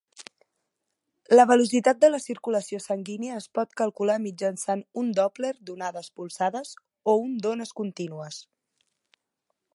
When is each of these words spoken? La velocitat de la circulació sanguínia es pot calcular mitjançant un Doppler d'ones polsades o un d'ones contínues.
La 1.39 1.43
velocitat 1.49 1.99
de 2.05 2.09
la 2.13 2.19
circulació 2.23 2.79
sanguínia 2.87 3.37
es 3.41 3.47
pot 3.59 3.77
calcular 3.83 4.17
mitjançant 4.25 4.83
un 5.03 5.13
Doppler 5.21 5.53
d'ones 5.69 6.11
polsades 6.21 6.75
o 7.15 7.19
un 7.29 7.37
d'ones 7.47 7.77
contínues. 7.83 8.41